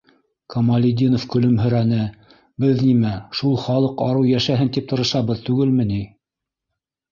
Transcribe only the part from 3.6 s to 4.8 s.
халыҡ арыу йәшәһен